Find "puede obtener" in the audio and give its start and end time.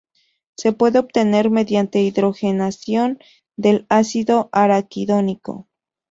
0.73-1.51